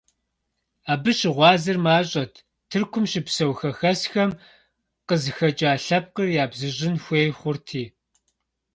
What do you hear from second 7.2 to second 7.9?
хъурти.